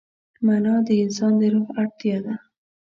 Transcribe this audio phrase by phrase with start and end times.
[0.45, 2.33] معنی د انسان د روح اړتیا ده.